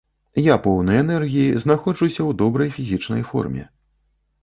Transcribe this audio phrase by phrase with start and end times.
[0.43, 3.71] Я поўны энергіі, знаходжуся ў добрай фізічнай форме.